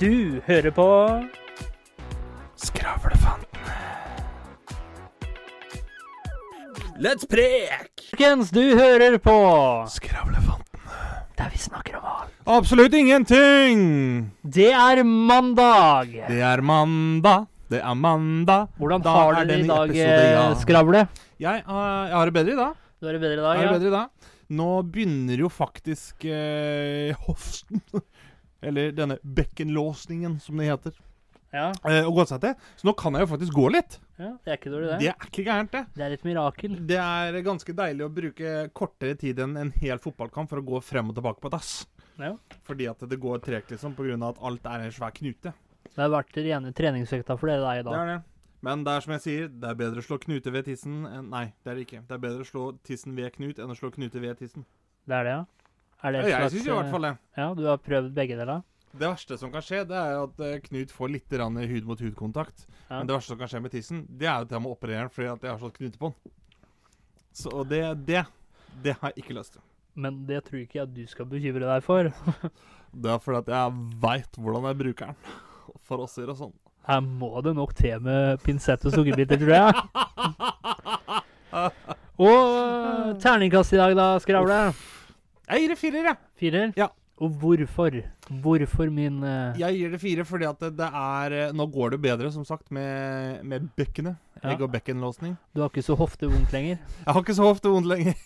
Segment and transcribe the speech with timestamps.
[0.00, 0.86] Du hører på
[2.58, 3.50] Skravlefanten.
[7.02, 7.90] Let's prek!
[8.10, 9.34] Folkens, du hører på
[9.92, 10.62] Skravlefanten.
[11.38, 12.34] Der vi snakker om alt.
[12.46, 13.80] Absolutt ingenting!
[14.44, 16.12] Det er mandag.
[16.28, 17.48] Det er mandag.
[17.72, 18.68] Det er mandag.
[18.78, 20.44] Hvordan Da har er dere det i dag, episode, ja.
[20.50, 21.06] eh, Skravle?
[21.42, 22.74] Jeg, har- jeg har det bedre i dag.
[23.00, 23.72] Du har det bedre i dag, ja?
[23.72, 24.30] bedre i dag.
[24.54, 27.80] Nå begynner jo faktisk uh, hoften
[28.64, 30.98] Eller denne bekkenlåsningen, som det heter,
[31.54, 31.70] ja?
[31.88, 32.54] eh, å gå seg til.
[32.80, 33.98] Så nå kan jeg jo faktisk gå litt.
[34.18, 34.98] Ja, det er ikke dårlig, det.
[35.02, 35.84] Det er ikke gærent, det.
[35.94, 36.76] Det er et mirakel.
[36.90, 40.82] Det er ganske deilig å bruke kortere tid enn en hel fotballkamp for å gå
[40.84, 41.72] frem og tilbake på dass.
[42.20, 42.34] Ja.
[42.66, 44.18] Fordi at det går tregt, liksom, pga.
[44.28, 45.54] at alt er en svær knute.
[45.94, 47.92] Det har vært rene treningsøkta for dere da i dag.
[47.92, 48.22] Det er det.
[48.64, 51.26] Men det er som jeg sier, det er bedre å slå knute ved tissen enn
[51.28, 52.00] Nei, det er det ikke.
[52.08, 54.64] Det er bedre å slå tissen ved knut enn å slå knute ved tissen.
[55.04, 55.63] Det er det, ja?
[56.04, 57.12] Er det et jeg slags, syns i hvert eh, fall det.
[57.40, 58.62] Ja, du har prøvd begge deler?
[58.94, 62.66] Det verste som kan skje, det er at eh, Knut får litt hud mot hud-kontakt.
[62.90, 62.98] Ja.
[62.98, 65.10] Men det verste som kan skje med tissen, det er at jeg må operere den
[65.10, 66.18] fordi at jeg har slått knute på den.
[67.34, 68.24] Så det, det,
[68.84, 69.62] det har jeg ikke lyst til.
[69.94, 72.02] Men det tror ikke jeg at du skal bekymre deg for.
[72.94, 73.72] Det er fordi at jeg
[74.04, 75.16] veit hvordan jeg bruker den.
[75.88, 76.54] For å si det sånn.
[76.86, 79.74] Her må det nok til med pinsett og sukkerbiter, tror jeg.
[82.22, 84.93] Og eh, terningkast i dag, da, Skravle?
[85.48, 86.16] Jeg gir det firer, jeg.
[86.40, 86.70] Firer?
[86.78, 86.88] Ja.
[87.22, 87.94] Og hvorfor?
[88.42, 89.54] Hvorfor min uh...
[89.60, 92.42] Jeg gir det fire fordi at det, det er eh, Nå går det bedre, som
[92.48, 94.16] sagt, med, med bekkenet.
[94.42, 94.50] Ja.
[94.54, 95.36] Egg- og bekkenlåsning.
[95.54, 96.80] Du har ikke så hoftevondt lenger?
[97.04, 98.18] Jeg har ikke så hofte vondt lenger.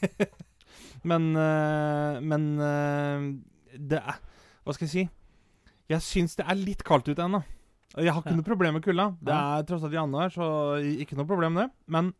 [1.10, 3.28] men uh, Men uh,
[3.76, 4.16] det er
[4.64, 5.04] Hva skal jeg si?
[5.88, 7.42] Jeg syns det er litt kaldt ute ennå.
[7.96, 8.38] Jeg har ikke Ja.
[8.40, 9.06] noe problem med kulda.
[9.24, 10.48] Det er tross alt januar, så
[10.84, 11.70] ikke noe problem med det.
[11.88, 12.10] Men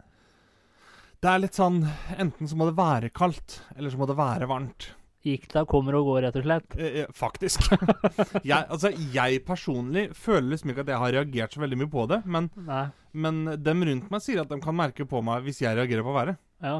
[1.22, 1.82] det er litt sånn
[2.18, 4.92] Enten så må det være kaldt, eller så må det være varmt.
[5.26, 6.76] Gikk det, kommer og går, rett og slett?
[6.78, 7.64] Eh, eh, faktisk.
[8.50, 12.04] jeg, altså, jeg personlig føler liksom ikke at jeg har reagert så veldig mye på
[12.12, 12.20] det.
[12.30, 12.84] Men, Nei.
[13.12, 16.14] men dem rundt meg sier at de kan merke på meg hvis jeg reagerer på
[16.14, 16.38] været.
[16.62, 16.78] Ja.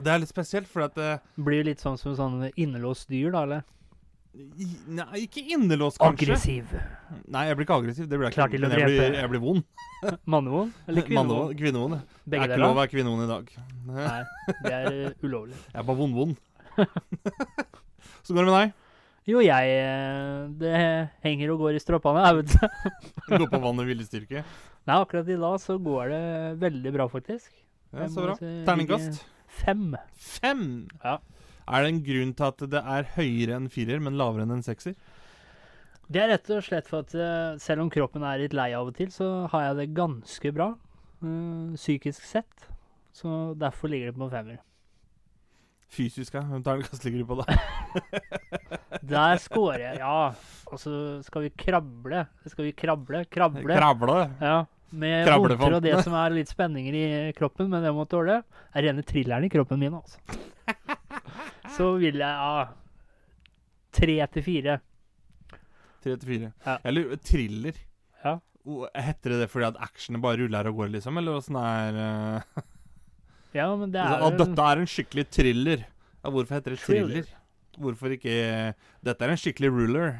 [0.00, 3.44] Det er litt spesielt, for at det Blir litt sånn som sånn innelåst dyr, da,
[3.46, 3.64] eller?
[4.30, 6.28] Nei, ikke innelåst, kanskje.
[6.28, 6.74] Aggressiv.
[7.34, 8.06] Nei, jeg blir ikke aggressiv.
[8.06, 8.60] Det blir jeg Klar ikke.
[8.62, 9.64] Men jeg blir, jeg blir vond.
[10.32, 10.76] Mannevond?
[10.86, 11.56] Eller kvinnevond?
[11.58, 11.96] Kvinnevond.
[12.24, 13.50] Det er ikke lov å være kvinnevond i dag.
[13.90, 14.20] Nei,
[14.60, 15.58] det er eh, ulovlig.
[15.66, 16.38] Jeg er bare vond-vond.
[18.24, 18.76] Så går det med deg.
[19.30, 20.76] Jo, jeg eh, Det
[21.26, 23.34] henger og går i stroppene, jeg vet du.
[23.34, 24.44] Gå på vannet viljestyrke.
[24.86, 26.22] Nei, akkurat i dag så går det
[26.62, 27.50] veldig bra, faktisk.
[27.90, 28.38] Ja, så bra.
[28.38, 29.20] Terningkast.
[29.60, 29.90] Fem.
[30.14, 30.64] Fem.
[31.02, 31.18] Ja.
[31.70, 34.66] Er det en grunn til at det er høyere enn firer, men lavere enn en
[34.66, 34.96] sekser?
[36.10, 38.90] Det er rett og slett for at eh, selv om kroppen er litt lei av
[38.90, 42.66] og til, så har jeg det ganske bra øh, psykisk sett.
[43.14, 44.58] Så derfor ligger det på femmer.
[45.90, 46.42] Fysisk, ja.
[46.46, 47.60] Hvem terningkast ligger du på da?
[49.14, 50.18] Der scorer jeg, ja.
[50.70, 50.92] Og så
[51.26, 52.26] skal vi krable.
[52.46, 53.24] Skal vi krable?
[53.30, 53.78] Krable.
[53.78, 54.20] Krable.
[54.42, 54.58] Ja.
[54.90, 57.04] Med vondter og det som er litt spenninger i
[57.38, 58.40] kroppen, men det må tåle,
[58.74, 60.18] er rene thrilleren i kroppen min, altså.
[61.76, 62.66] Så vil jeg ha
[63.96, 64.78] tre til fire.
[66.00, 66.52] Tre til fire.
[66.66, 66.76] Ja.
[66.86, 67.78] Eller thriller.
[68.24, 68.36] Ja.
[68.94, 71.18] Heter det det fordi at actionet bare ruller og går, liksom?
[71.20, 72.64] Eller åssen er uh,
[73.56, 75.86] Ja, men det er At dette er en skikkelig thriller.
[76.20, 77.22] Ja, hvorfor heter det thriller?
[77.22, 77.36] Thriller.
[77.80, 78.34] Hvorfor ikke
[79.06, 80.18] Dette er en skikkelig ruler.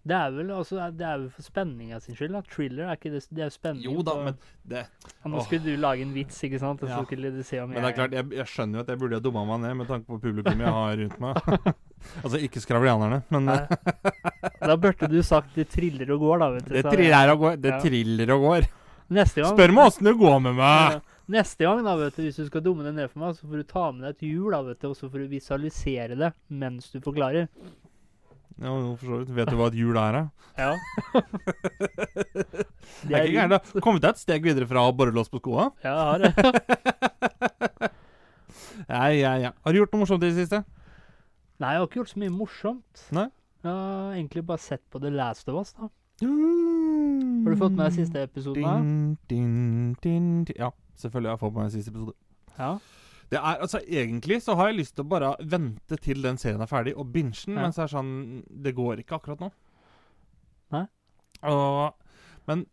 [0.00, 2.32] Det er vel altså, det er vel for spenninga sin skyld.
[2.32, 2.40] da.
[2.48, 3.84] Thriller er ikke det Det er spenning.
[3.84, 4.86] Jo da, men det,
[5.28, 6.80] Nå skulle du lage en vits, ikke sant?
[6.88, 7.02] Ja.
[7.04, 9.18] skulle du se om men det er klart, jeg, jeg skjønner jo at jeg burde
[9.18, 11.76] ha dumma meg ned med tanke på publikum jeg har rundt meg.
[12.24, 16.50] altså ikke skravlianerne, men Da burde du sagt 'det triller og går', da.
[16.56, 16.74] vet du.
[16.74, 17.56] det triller og går.
[17.60, 17.80] Det Ja.
[17.80, 18.68] triller og går.
[19.10, 20.92] Neste gang, Spør meg åssen det går med meg!
[20.96, 21.00] Ja.
[21.30, 23.56] Neste gang, da, vet du, hvis du skal dumme det ned for meg, så får
[23.60, 26.32] du ta med deg et hjul, da, vet du, og så får du visualisere det
[26.48, 27.48] mens du forklarer.
[28.60, 29.30] Ja, jo, for så vidt.
[29.38, 30.22] Vet du hva et hjul er, da?
[30.60, 30.72] Ja.
[33.08, 33.54] Det er ikke gærent.
[33.54, 33.60] da.
[33.80, 35.70] Kommet deg et steg videre fra borrelås på skoa?
[35.84, 36.30] Ja, jeg har det.
[38.90, 39.50] Ja, ja, ja.
[39.62, 40.58] Har du gjort noe morsomt i det siste?
[41.60, 43.02] Nei, jeg har ikke gjort så mye morsomt.
[43.14, 43.26] Nei?
[43.62, 45.86] Jeg har egentlig bare sett på The Last of Us, da.
[46.24, 48.64] Har du fått med deg siste episoden?
[48.64, 48.72] da?
[48.80, 49.54] Din, din,
[50.02, 50.56] din, din.
[50.58, 52.14] Ja, selvfølgelig har jeg fått med meg siste episode.
[52.58, 52.72] Ja.
[53.30, 56.60] Det er, altså Egentlig så har jeg lyst til å bare vente til den serien
[56.60, 57.62] er ferdig, og binge den, Ja.
[57.62, 59.50] men så er det sånn Det går ikke akkurat nå.
[60.74, 60.86] Nei?
[61.42, 61.94] Og,
[62.50, 62.66] men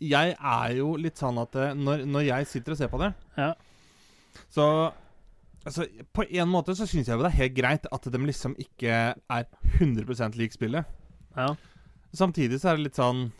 [0.00, 3.12] jeg er jo litt sånn at eh, når, når jeg sitter og ser på det,
[3.38, 3.54] Ja.
[4.48, 4.92] så
[5.66, 5.82] Altså,
[6.14, 8.90] På en måte så syns jeg jo det er helt greit at de liksom ikke
[9.18, 9.46] er
[9.80, 10.84] 100 lik spillet.
[11.36, 11.48] ja.
[12.14, 13.32] Samtidig så er det litt sånn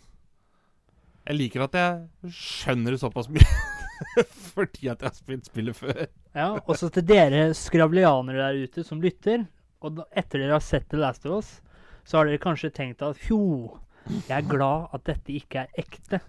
[1.29, 3.47] Jeg liker at jeg skjønner det såpass mye.
[4.55, 6.07] Fordi at jeg har spilt spillet før.
[6.37, 9.47] Ja, og så til dere skravlianere der ute som lytter,
[9.85, 11.57] og da, etter dere har sett The Last of Us,
[12.07, 13.41] så har dere kanskje tenkt at fjo,
[14.07, 16.21] jeg er glad at dette ikke er ekte.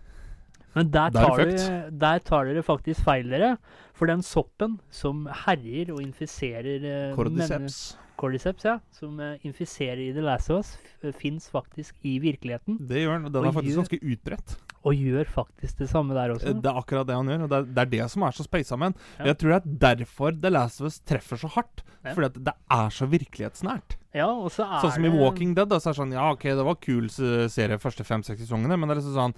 [0.77, 3.55] Men der er tar, dere, der tar dere faktisk feil, dere.
[3.97, 7.79] For den soppen som herjer og infiserer eh, Cordyceps.
[8.17, 10.75] Cordyceps, ja, som eh, infiserer i The Last of Us,
[11.17, 12.77] fins faktisk i virkeligheten.
[12.89, 14.57] Det gjør den, og den er faktisk ganske utbredt.
[14.87, 16.55] Og gjør faktisk det samme der også.
[16.55, 18.47] Det er akkurat det han gjør, og det er det, er det som er så
[18.47, 19.05] speisa med den.
[19.19, 19.29] Ja.
[19.31, 21.83] Jeg tror det er derfor The Last of Us treffer så hardt.
[22.05, 22.13] Ja.
[22.15, 23.97] Fordi det er så virkelighetsnært.
[24.15, 25.69] Ja, og så er Sånn som i Walking Dead.
[25.69, 28.89] Da, så er det sånn, ja, ok, det var kul serie første fem-seks sesongene, men
[28.89, 29.35] det er liksom sånn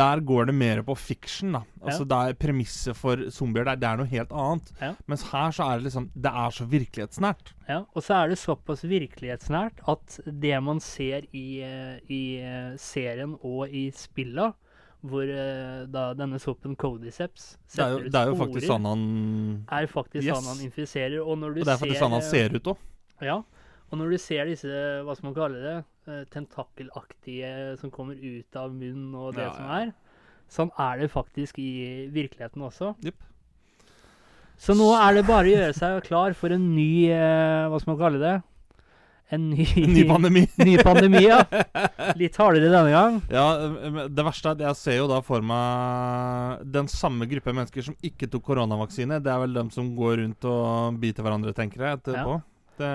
[0.00, 1.62] Der går det mer på fiction, da.
[1.80, 4.72] Altså det er Premisset for zombier det er, det er noe helt annet.
[4.82, 4.90] Ja.
[5.10, 7.54] Mens her så er det liksom Det er så virkelighetsnært.
[7.70, 12.72] Ja, og så er det såpass virkelighetsnært at det man ser i, eh, i eh,
[12.82, 13.86] serien og i
[14.40, 14.52] spilla,
[15.00, 19.04] hvor eh, da denne soppen Codiceps Det er, jo, det er jo faktisk sånn han
[19.72, 20.34] er faktisk Yes.
[20.36, 21.20] sånn han infiserer.
[21.22, 22.76] Og Og det er faktisk ser, sånn han ser ut òg.
[23.24, 23.38] Ja,
[23.90, 24.68] og når du ser disse,
[25.04, 29.52] hva skal man kalle det, eh, tentakelaktige som kommer ut av munnen og det Ja,
[29.56, 29.92] som er,
[30.50, 32.94] sånn er det faktisk i virkeligheten også.
[33.04, 33.14] Yep.
[34.60, 37.94] Så nå er det bare å gjøre seg klar for en ny, eh, hva skal
[37.96, 38.42] man kalle det,
[39.32, 40.48] en ny, Ny pandemi.
[40.56, 41.44] ny pandemi, ja.
[42.20, 43.18] Litt hardere denne gang.
[43.30, 43.46] Ja,
[44.10, 47.94] det verste er at jeg ser jo da for meg den samme gruppe mennesker som
[48.02, 49.20] ikke tok koronavaksine.
[49.22, 52.40] Det er vel dem som går rundt og biter hverandre, tenker jeg, etterpå.
[52.80, 52.88] Det,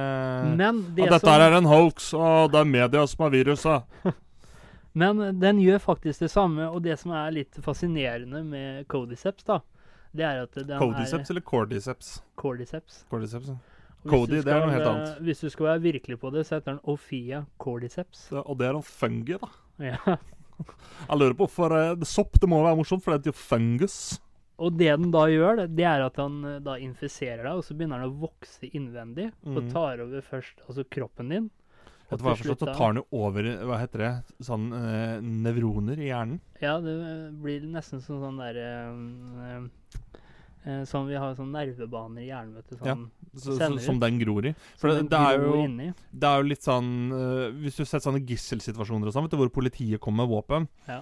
[0.59, 4.01] Men, det at dette som, er en hoax, og det er media som har viruset.
[5.03, 9.61] men den gjør faktisk det samme, og det som er litt fascinerende med Codiceps, da,
[10.11, 12.11] det er at den Codiceps er eller cordyceps?
[12.39, 13.05] Cordyceps.
[13.13, 13.74] Cordyceps, ja.
[14.09, 15.21] Cody, skal, det er noe helt eh, annet.
[15.27, 18.27] Hvis du skal være virkelig på det, så heter han Ophia cordyceps.
[18.31, 19.49] Ja, Og det er en fungi, da.
[19.83, 19.97] Ja.
[21.09, 23.97] Jeg lurer på hvorfor eh, Sopp det må være morsomt, for det heter fungus.
[24.55, 27.75] Og det den da gjør, det, er at han eh, da infiserer deg, og så
[27.75, 29.31] begynner han å vokse innvendig.
[29.43, 29.71] Og Mhm.
[29.73, 31.49] tar over først altså kroppen din.
[32.05, 34.11] Og Etter hva jeg til forstått, så slutt tar han jo over Hva heter det?
[34.45, 36.39] Sånn eh, nevroner i hjernen.
[36.61, 36.93] Ja, det
[37.41, 39.65] blir nesten som sånn derre eh,
[40.89, 42.77] Sånn vi har sånn nervebaner i hjernen, vet du.
[42.79, 43.03] Sånn,
[43.35, 44.53] Så, så, som den gror i.
[44.73, 47.89] som For det, det, er jo, det er jo litt sånn uh, Hvis du har
[47.91, 51.01] sett sånne gisselsituasjoner og sånn, vet du, hvor politiet kommer med våpen, Ja.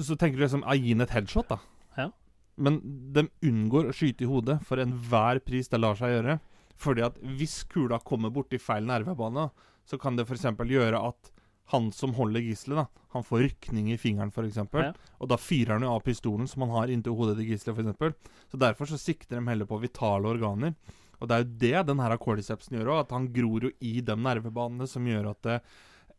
[0.00, 1.58] så tenker du liksom Gi ham et headshot, da.
[1.98, 2.08] Ja.
[2.56, 2.80] Men
[3.12, 6.38] de unngår å skyte i hodet for enhver pris det lar seg gjøre.
[6.78, 9.50] Fordi at hvis kula kommer borti feil nervebane,
[9.88, 10.46] så kan det f.eks.
[10.46, 11.30] gjøre at
[11.72, 14.60] han som holder gisselet, han får rykning i fingeren f.eks.
[14.72, 14.92] Ja.
[15.18, 18.32] Og da fyrer han jo av pistolen som han har inntil hodet til gisselet f.eks.
[18.52, 20.74] Så derfor så sikter de heller på vitale organer.
[21.18, 23.98] Og det er jo det den her cordycepsen gjør òg, at han gror jo i
[24.04, 25.60] de nervebanene som gjør at det,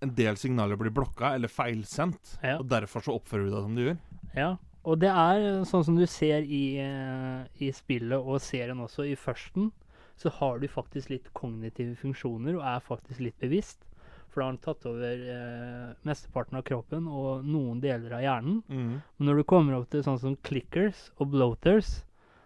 [0.04, 2.38] en del signaler blir blokka eller feilsendt.
[2.44, 2.58] Ja.
[2.60, 4.00] Og derfor så oppfører du deg som du gjør.
[4.36, 4.52] Ja,
[4.88, 9.08] og det er eh, sånn som du ser i, eh, i spillet og serien også,
[9.10, 9.72] i førsten,
[10.20, 13.86] så har du faktisk litt kognitive funksjoner og er faktisk litt bevisst.
[14.30, 18.60] For da har han tatt over eh, mesteparten av kroppen og noen deler av hjernen.
[18.70, 22.04] Men når du kommer opp til sånn som clickers og bloaters,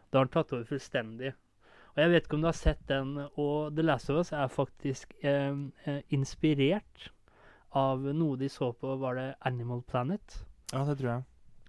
[0.10, 1.34] da har han tatt over fullstendig.
[1.94, 4.48] Og jeg vet ikke om du har sett den, og The Last of Us er
[4.50, 5.54] faktisk eh,
[5.86, 7.12] eh, inspirert
[7.78, 10.40] av noe de så på, var det Animal Planet?
[10.72, 11.24] Ja, det tror jeg.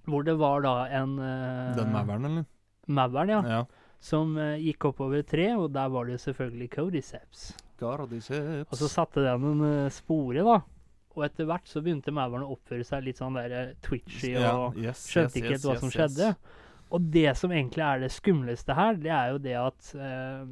[0.08, 2.46] Hvor det var da en eh, Den mauren, eller?
[2.86, 3.42] Mauren, ja.
[3.48, 3.60] Ja.
[4.04, 7.46] Som eh, gikk oppover et tre, og der var det selvfølgelig Codiceps.
[8.68, 10.60] Og så satte den en uh, spore, da.
[11.14, 14.42] Og etter hvert så begynte Maveren å oppføre seg litt sånn der eh, twitchy og
[14.42, 14.54] Ja,
[14.88, 16.30] yes, skjønte yes, ikke helt hva yes, som skjedde.
[16.94, 20.44] Og det som egentlig er det skumleste her, det er jo det at eh,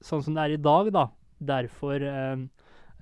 [0.00, 1.02] Sånn som det er i dag, da.
[1.50, 2.44] Derfor eh,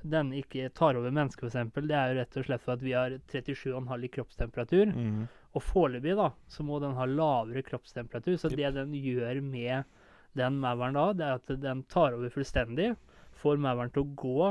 [0.02, 1.74] denne ikke tar over mennesket, f.eks.
[1.78, 4.90] Det er jo rett og slett for at vi har 37,5 i kroppstemperatur.
[4.90, 5.20] Mm.
[5.54, 8.34] Og foreløpig da, så må den ha lavere kroppstemperatur.
[8.42, 9.86] Så det den gjør med
[10.38, 12.96] den mauren da, det er at den tar over fullstendig.
[13.38, 14.48] Får mauren til å gå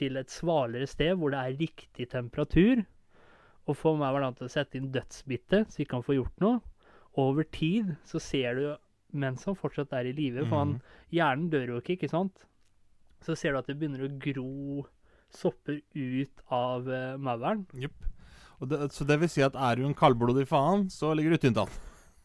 [0.00, 2.84] til et svalere sted hvor det er riktig temperatur.
[3.68, 6.60] Og får mauren til å sette inn dødsbittet, så ikke han får gjort noe.
[7.20, 8.64] Over tid så ser du,
[9.12, 10.80] mens han fortsatt er i live, for han, Mhm.
[11.12, 12.46] hjernen dør jo ikke, ikke sant?
[13.20, 14.86] Så ser du at det begynner å gro
[15.30, 17.66] sopper ut av uh, mauren.
[17.74, 17.92] Yep.
[18.92, 21.68] Så det vil si at er du en kaldblodig faen, så ligger du tynt an.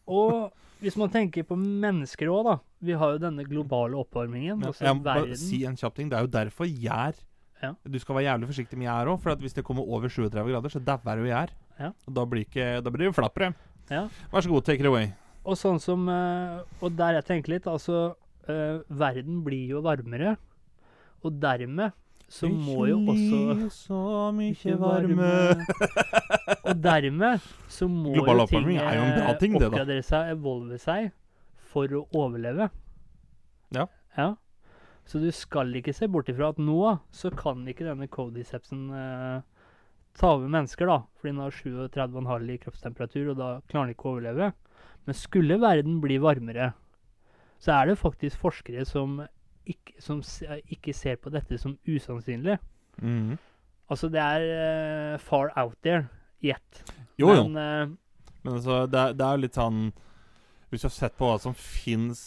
[0.06, 0.52] Og
[0.82, 2.56] hvis man tenker på mennesker òg, da.
[2.84, 4.60] Vi har jo denne globale oppvarmingen.
[4.60, 6.10] Ja, altså jeg må bare si en kjapp ting.
[6.12, 7.22] Det er jo derfor gjær
[7.64, 7.70] Ja.
[7.88, 10.50] Du skal være jævlig forsiktig med gjær òg, for at hvis det kommer over 37
[10.52, 11.54] grader, så dauer jo gjær.
[11.80, 11.88] Ja.
[12.04, 13.54] Og da blir, ikke, da blir det jo flappere.
[13.88, 14.02] Ja.
[14.32, 15.08] Vær så god, take it away.
[15.46, 18.16] Og sånn som eh, Og der jeg tenker litt, altså
[18.50, 20.34] eh, Verden blir jo varmere.
[21.24, 21.94] Og dermed
[22.26, 23.98] så må jo også så
[24.34, 25.28] mye varme.
[26.68, 29.68] og dermed så må Global jo ting, er jo en bra eh, ting, det da.
[29.70, 31.12] oppgradere seg, evolve seg,
[31.70, 32.68] for å overleve.
[33.76, 33.86] Ja.
[34.18, 34.32] ja.
[35.06, 39.38] Så du skal ikke se bort ifra at nå så kan ikke denne codicepsen eh,
[40.18, 40.98] ta over mennesker, da.
[41.20, 44.50] Fordi den har 37,5 i kroppstemperatur, og da klarer den ikke å overleve.
[45.06, 46.72] Men skulle verden bli varmere,
[47.62, 49.20] så er det faktisk forskere som
[49.66, 50.20] ikke, som
[50.72, 52.58] ikke ser på dette som usannsynlig.
[53.02, 53.36] Mm.
[53.90, 54.46] Altså, det er
[55.14, 56.08] uh, far out there,
[56.42, 56.82] gjett.
[57.18, 57.44] Jo, jo.
[57.48, 57.94] Men eh,
[58.44, 59.78] Men altså, det, er- det er litt sånn
[60.70, 62.20] Hvis du har sett på hva som fins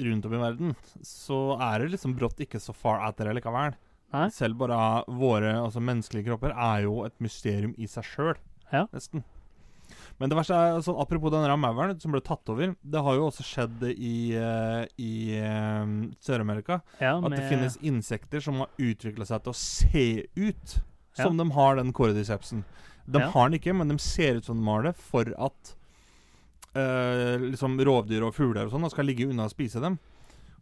[0.00, 0.70] rundt om i verden,
[1.04, 3.74] så er det liksom brått ikke så far out there likevel.
[4.14, 4.28] Nei.
[4.32, 4.78] Selv bare
[5.10, 8.36] våre altså menneskelige kropper er jo et mysterium i seg sjøl,
[8.72, 8.86] Ja.
[8.94, 9.24] nesten.
[10.18, 13.26] Men det verste er, sånn, apropos den mauren som ble tatt over, det har jo
[13.28, 15.12] også skjedd i, uh, i
[15.42, 16.80] uh, Sør-Amerika.
[17.00, 20.78] ja, At det finnes insekter som har utvikla seg til å se ut
[21.14, 22.64] som de har den cordycepsen.
[23.06, 23.28] De Ja.
[23.30, 25.74] har den ikke, men de ser ut som de har det for at
[26.76, 29.98] uh, liksom rovdyr og fugler og sånn skal ligge unna og spise dem.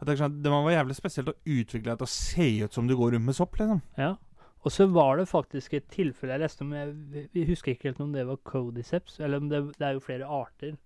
[0.00, 2.72] Jeg tenker sånn, Det må være jævlig spesielt å utvikle deg til å se ut
[2.74, 3.54] som du går rundt med sopp.
[3.60, 3.82] liksom.
[3.96, 4.16] Ja.
[4.62, 8.02] Og så var det faktisk et tilfelle jeg leste om Jeg jeg husker ikke helt
[8.04, 10.76] om det var codiceps, eller om det, det er jo flere arter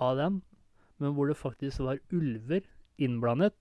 [0.00, 0.42] av den,
[0.98, 2.62] men hvor det faktisk var ulver
[3.00, 3.56] innblandet,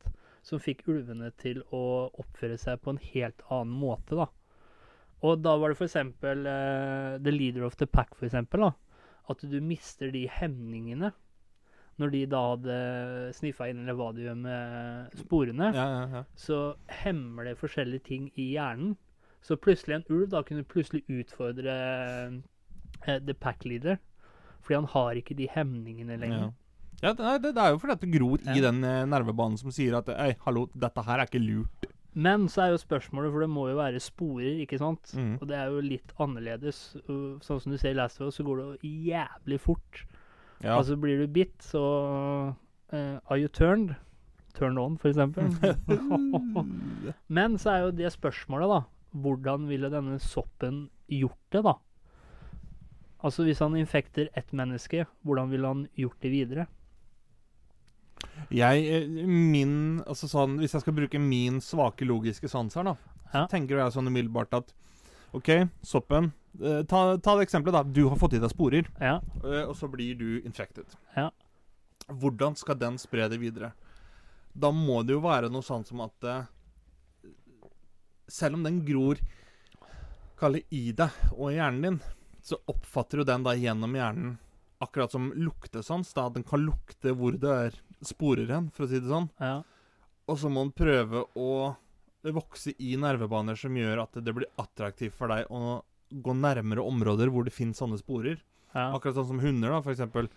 [0.46, 4.30] som fikk ulvene til å oppføre seg på en helt annen måte, da.
[5.26, 5.98] Og da var det f.eks.
[6.24, 8.72] Uh, the leader of the pack, da.
[9.30, 11.12] At du mister de hemningene
[12.00, 12.76] når de da hadde
[13.36, 16.22] sniffa inn, eller hva de gjør med sporene Ja, ja, ja.
[16.40, 16.60] så
[17.02, 18.96] hemmer det forskjellige ting i hjernen.
[19.46, 21.76] Så plutselig en ulv da kunne plutselig utfordre
[23.08, 24.00] uh, the pack leader.
[24.62, 26.50] Fordi han har ikke de hemningene lenger.
[26.50, 26.56] Ja.
[27.00, 28.72] Ja, det, det, er jo fordi det gror i Ja.
[28.72, 31.86] den eh, nervebanen som sier at Ei, hallo, dette her er ikke lurt.
[32.14, 35.14] Men så er jo spørsmålet, for det må jo være sporer, ikke sant?
[35.16, 35.38] Mm.
[35.40, 36.98] Og det er jo litt annerledes.
[37.08, 40.02] Sånn som du ser i Last of Us, så går det jævlig fort.
[40.60, 40.76] Ja.
[40.76, 41.80] Altså blir du bitt, så
[42.92, 43.96] uh, Are you turned?
[44.58, 45.48] Turned on, for eksempel.
[47.40, 48.82] Men så er jo det spørsmålet, da.
[49.16, 51.74] Hvordan ville denne soppen gjort det, da?
[53.24, 56.68] Altså hvis han infekter ett menneske, hvordan ville han gjort det videre?
[58.52, 62.96] Jeg, eh, min, altså sånn, Hvis jeg skal bruke min svake logiske sans her, da,
[63.34, 63.46] Ja.
[63.46, 64.74] så tenker jeg sånn umiddelbart at
[65.34, 65.50] OK,
[65.84, 67.84] soppen eh, ta, ta det eksempelet, da.
[67.84, 69.20] Du har fått i deg sporer, Ja.
[69.44, 70.86] eh, og så blir du infected.
[71.16, 71.30] Ja.
[72.10, 73.74] Hvordan skal den spre det videre?
[74.58, 76.46] Da må det jo være noe sånn som at eh,
[78.30, 79.20] Selv om den gror
[80.40, 81.98] Kall i deg og i hjernen din,
[82.46, 84.38] så oppfatter du den da gjennom hjernen
[84.80, 86.14] Akkurat som luktesans.
[86.16, 89.28] da Den kan lukte hvor det er sporer hen, for å si det sånn.
[89.44, 89.58] ja.
[90.30, 91.76] Og så må den prøve å
[92.24, 97.32] vokse i nervebaner som gjør at det blir attraktivt for deg å gå nærmere områder
[97.34, 98.40] hvor det finnes sånne sporer.
[98.76, 98.86] ja.
[98.94, 100.30] Akkurat sånn som hunder, da, for eksempel.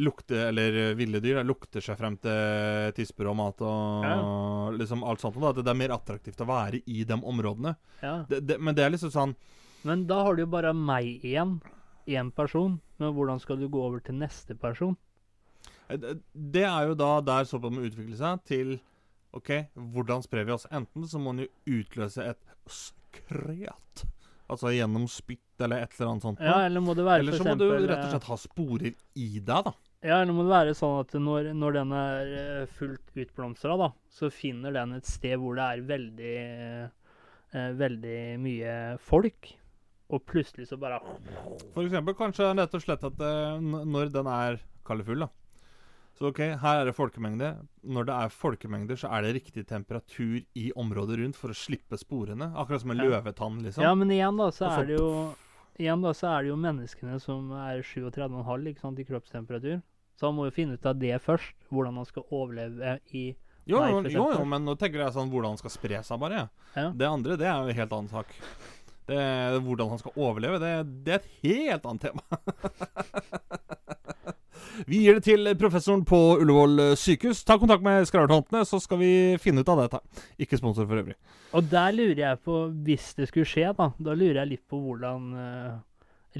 [0.00, 5.02] Lukte, eller eh, ville dyr, da, lukter seg frem til tisper og mat og liksom
[5.04, 5.36] alt sånt.
[5.36, 7.74] Da, at det er mer attraktivt å være i de områdene.
[8.00, 8.14] ja.
[8.28, 9.34] Det, det, men det er liksom sånn
[9.84, 11.58] Men da har du jo bare meg igjen.
[12.08, 12.80] Én person.
[12.98, 14.96] Men hvordan skal du gå over til neste person?
[15.88, 15.96] eh,
[16.32, 18.80] det- er jo da der såpass må utvikle seg til
[19.34, 20.66] OK, hvordan sprer vi oss?
[20.70, 24.04] Enten så må den jo utløse et skret.
[24.52, 26.42] Altså gjennom spytt eller et eller annet sånt.
[26.44, 28.92] Ja, eller må det være Eller så må du rett og eh, slett ha sporer
[28.92, 29.72] i deg, da.
[30.02, 33.92] Ja, eller må det være sånn at når, når den er eh, fullt utblomstra, da,
[34.10, 39.52] så finner den et sted hvor det er veldig eh, veldig mye folk,
[40.12, 40.98] og plutselig så bare
[41.72, 45.30] For eksempel kanskje rett og slett at eh, når den er kaldefull, da.
[46.18, 47.52] Så OK, her er det folkemengde.
[47.88, 51.96] Når det er folkemengder, så er det riktig temperatur i området rundt for å slippe
[51.98, 52.50] sporene.
[52.54, 53.08] Akkurat som en Ja.
[53.08, 53.82] løvetann, liksom.
[53.82, 55.34] Ja, men igjen da, så er det jo
[55.80, 59.78] Igjen da, så er det jo menneskene som er 37,5 ikke sant, i kroppstemperatur.
[60.20, 63.34] Så han må jo finne ut av det først, hvordan han skal overleve i
[63.66, 66.20] Jo, Nei, jo, jo, jo, men nå tenker jeg sånn hvordan han skal spre seg,
[66.20, 66.50] bare.
[66.76, 66.90] Ja.
[66.92, 68.34] Det andre, det er jo en helt annen sak.
[69.08, 69.18] Det,
[69.64, 70.72] hvordan han skal overleve, det,
[71.06, 72.22] det er et helt annet tema.
[74.86, 77.42] vi gir det til professoren på Ullevål eh, sykehus.
[77.46, 79.12] Ta kontakt med Skravltantene, så skal vi
[79.42, 80.00] finne ut av dette.
[80.42, 81.16] Ikke sponsor for øvrig.
[81.56, 84.80] Og der lurer jeg på, hvis det skulle skje, da, da lurer jeg litt på
[84.82, 85.74] hvordan eh,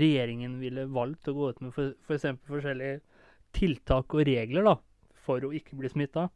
[0.02, 3.02] regjeringen ville valgt å gå ut med for, for eksempel forskjellige
[3.52, 4.78] tiltak og regler da,
[5.26, 6.30] for å ikke bli smitta.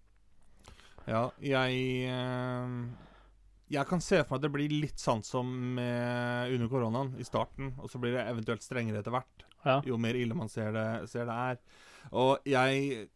[1.06, 2.78] Ja, jeg eh,
[3.72, 7.26] Jeg kan se for meg at det blir litt sånn som med under koronaen i
[7.26, 9.46] starten, og så blir det eventuelt strengere etter hvert.
[9.66, 9.80] Ja.
[9.82, 11.60] jo mer ille man ser det, ser det er.
[12.14, 13.08] Og jeg,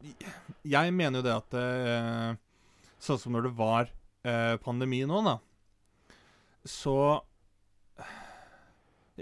[0.66, 2.38] jeg mener jo det at eh,
[3.00, 3.88] Sånn som når det var
[4.28, 5.38] eh, pandemi nå, da,
[6.68, 6.96] så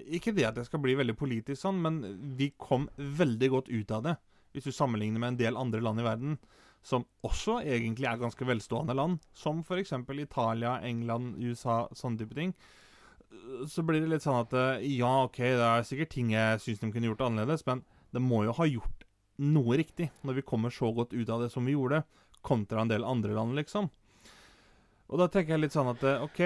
[0.02, 2.00] Ikke det at jeg skal bli veldig politisk sånn, men
[2.38, 4.16] vi kom veldig godt ut av det.
[4.54, 6.36] Hvis du sammenligner med en del andre land i verden,
[6.82, 9.92] som også egentlig er ganske velstående land, som f.eks.
[10.14, 12.54] Italia, England, USA, sånne type ting,
[13.68, 16.80] så blir det litt sånn at eh, ja, OK, det er sikkert ting jeg syns
[16.80, 17.82] de kunne gjort annerledes, men
[18.14, 19.07] det må jo ha gjort
[19.38, 22.02] noe riktig når vi kommer så godt ut av det som vi gjorde,
[22.42, 23.88] kontra en del andre land, liksom.
[25.08, 26.40] Og da tenker jeg litt sånn at eh, OK,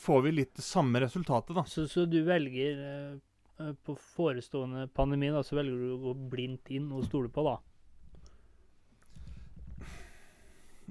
[0.00, 1.64] får vi litt det samme resultatet, da?
[1.68, 3.18] Så, så du velger eh,
[3.60, 7.44] eh, på forestående pandemi, da, så velger du å gå blindt inn og stole på,
[7.44, 7.58] da?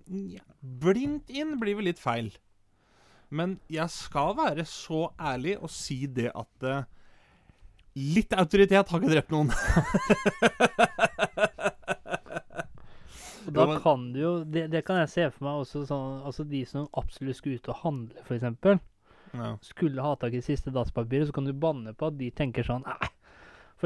[0.10, 2.32] Ja, blindt inn blir vel litt feil.
[3.30, 6.66] Men jeg skal være så ærlig og si det at
[7.98, 9.54] litt autoritet har ikke drept noen.
[13.50, 16.60] Da kan du jo det, det kan jeg se for meg også sånn Altså de
[16.70, 18.44] som absolutt skulle ut og handle, f.eks.
[19.34, 19.48] ja.
[19.66, 22.86] Skulle ha tak i siste dasspapiret, så kan du banne på at de tenker sånn
[22.86, 23.10] Æh.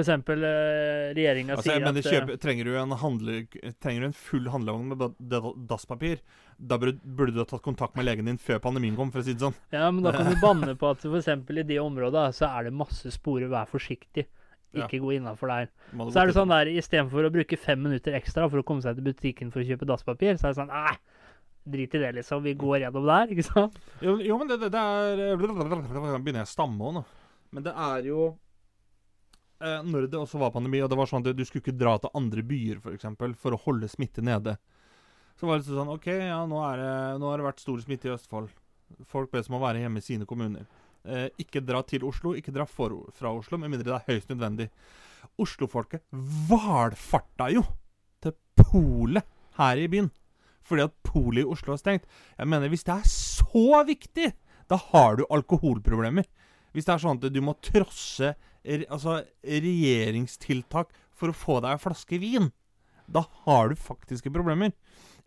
[0.01, 3.35] Eksempel uh, regjeringa Altså, sier at eh, kjøpe, trenger, du en handle,
[3.83, 6.23] trenger du en full handlevogn med da- da- dasspapir,
[6.57, 9.35] da burde, du ha tatt kontakt med legen din før pandemien kom, for å si
[9.35, 9.57] det sånn.
[9.75, 11.29] Ja, men da kan du banne på at f.eks.
[11.29, 14.25] i de områdene så er det masse sporer, vær forsiktig.
[14.73, 14.88] Ja.
[14.88, 15.67] Ikke gå innafor der.
[16.09, 18.97] Så er det sånn der, istedenfor å bruke fem minutter ekstra for å komme seg
[18.97, 20.95] til butikken for å kjøpe dasspapir, så er det sånn Æh,
[21.69, 22.41] drit i det, liksom.
[22.41, 23.77] Vi går gjennom der, ikke sant?
[24.01, 25.38] Jo, jo men det, det, det er
[26.23, 27.05] Begynner jeg å stamme òg nå.
[27.53, 28.31] Men det er jo
[29.63, 31.96] eh, Når det også var pandemi, og det var sånn at du skulle ikke dra
[32.01, 34.58] til andre byer for, eksempel, for å holde smitte nede.
[35.39, 36.91] Så var det sånn OK, ja, nå, det,
[37.22, 38.51] nå har det vært stor smitte i Østfold.
[39.10, 40.67] Folk bes om å være hjemme i sine kommuner.
[41.03, 44.29] Eh, ikke dra til Oslo, ikke dra for, fra Oslo, med mindre det er høyst
[44.32, 44.70] nødvendig.
[45.41, 46.05] Oslofolket
[46.50, 47.63] valfarta jo
[48.24, 49.25] til polet
[49.58, 50.12] her i byen.
[50.63, 52.08] Fordi at polet i Oslo er stengt.
[52.38, 54.29] Jeg mener, hvis det er så viktig,
[54.72, 56.29] da har du alkoholproblemer.
[56.74, 58.32] Hvis det er sånn at du må trosse
[58.63, 62.51] altså, regjeringstiltak for å få deg en flaske vin,
[63.12, 64.72] da har du faktiske problemer.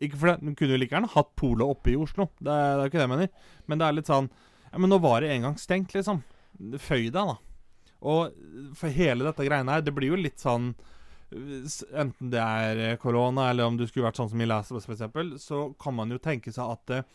[0.01, 2.77] Ikke for det, Du kunne jo like gjerne hatt polet oppe i Oslo, det er,
[2.77, 3.31] det er ikke det jeg mener.
[3.67, 4.31] Men det er litt sånn
[4.73, 6.23] Ja, men nå var det en gang stengt, liksom.
[6.57, 7.37] Føy deg, da.
[8.07, 8.35] Og
[8.77, 10.75] for hele dette greiene her, det blir jo litt sånn
[11.27, 14.79] Enten det er eh, korona, eller om du skulle vært sånn som i Last of
[14.79, 17.09] Us, f.eks., så kan man jo tenke seg at eh,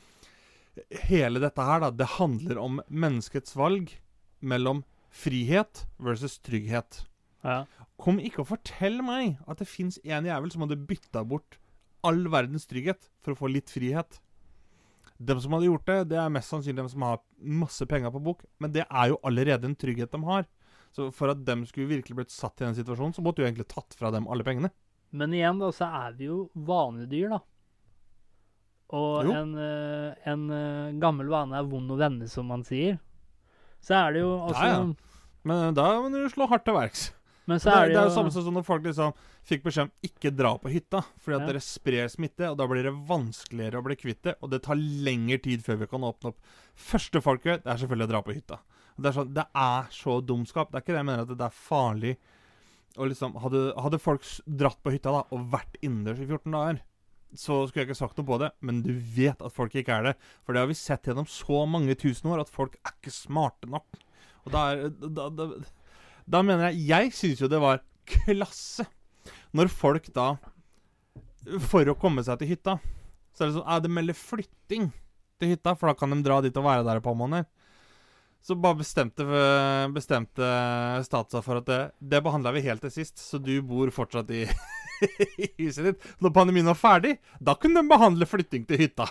[1.07, 3.93] hele dette her, da, det handler om menneskets valg
[4.43, 7.03] mellom frihet versus trygghet.
[7.43, 7.63] Ja.
[8.01, 11.59] Kom ikke og fortell meg at det fins en jævel som hadde bytta bort
[12.07, 14.17] all verdens trygghet for å få litt frihet.
[15.21, 18.23] Dem som hadde gjort det, det er mest sannsynlig dem som har masse penger på
[18.25, 20.47] bok, men det er jo allerede en trygghet de har.
[20.95, 23.69] Så for at dem skulle virkelig blitt satt i den situasjonen, så måtte du egentlig
[23.71, 24.71] tatt fra dem alle pengene.
[25.11, 27.39] Men igjen, da, så er vi jo vanedyr, da.
[28.97, 32.97] Og en, eh, en eh, gammel vane er vond å vende, som man sier.
[33.81, 35.17] Så er det jo altså Ja, ja.
[35.49, 37.07] Men da må du slå hardt til verks.
[37.49, 39.15] Men så er, det det er jo jo samme som når folk liksom
[39.49, 41.47] fikk beskjed om ikke dra på hytta, fordi at Ja.
[41.49, 44.75] dere sprer smitte, og da blir det vanskeligere å bli kvitt det, og det tar
[44.77, 46.37] lengre tid før vi kan åpne opp.
[46.77, 48.59] Første folk gjør, det er selvfølgelig å dra på hytta.
[49.01, 50.69] Det er, sånn, det er så dumskap.
[50.69, 52.17] Det er ikke det jeg mener at det er farlig
[52.99, 56.81] Og liksom Hadde, hadde folk dratt på hytta da, og vært innendørs i 14 dager,
[57.37, 60.09] så skulle jeg ikke sagt noe på det, men du vet at folk ikke er
[60.09, 60.15] det.
[60.43, 63.69] For det har vi sett gjennom så mange tusen år, at folk er ikke smarte
[63.71, 64.01] nok.
[64.45, 65.47] Og da er da, da,
[66.25, 68.87] da mener jeg Jeg syns jo det var klasse
[69.53, 70.31] når folk da
[71.69, 72.77] For å komme seg til hytta,
[73.35, 74.89] så er det sånn Ja, det melder flytting
[75.41, 77.47] til hytta, for da kan de dra dit og være der et par måneder.
[78.41, 79.25] Så bare bestemte,
[79.93, 80.47] bestemte
[81.05, 81.79] Statsa for at det,
[82.13, 84.43] det behandla vi helt til sist, så du bor fortsatt i,
[85.43, 86.07] i huset ditt.
[86.21, 89.09] Når pandemien var ferdig, da kunne de behandle flytting til hytta.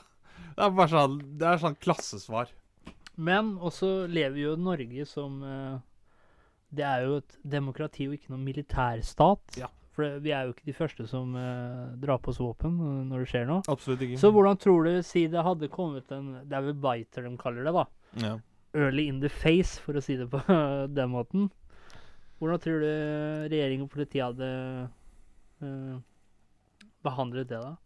[0.56, 2.50] Det er bare sånn, det er sånn klassesvar.
[3.20, 5.76] Men også lever jo Norge som eh,
[6.72, 9.58] Det er jo et demokrati og ikke noen militærstat.
[9.60, 9.68] Ja.
[9.96, 13.24] For vi er jo ikke de første som eh, drar på oss våpen eh, når
[13.24, 13.64] det skjer noe.
[13.72, 14.20] Absolutt ikke.
[14.22, 17.66] Så hvordan tror du Si det hadde kommet en Det er vel biter de kaller
[17.68, 17.86] det, da.
[18.26, 18.36] ja.
[18.70, 20.38] Early in the face, for å si det på
[20.98, 21.48] den måten.
[22.38, 22.90] Hvordan tror du
[23.50, 24.46] regjering og politi hadde
[27.04, 27.76] behandlet det, da?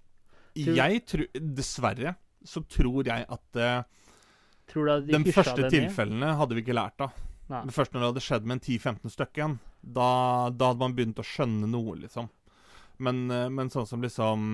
[0.55, 1.27] Tror- Jeg tror
[1.59, 2.15] Dessverre
[2.47, 3.83] så tror jeg at eh,
[4.71, 5.75] Tror de De første det ned?
[5.75, 7.13] tilfellene hadde vi ikke lært av.
[7.51, 7.61] Nei.
[7.67, 10.07] Men først når det hadde skjedd med en 10-15 stykker igjen, da,
[10.51, 12.31] da hadde man begynt å skjønne noe, liksom.
[13.05, 14.47] Men, eh, men sånn som liksom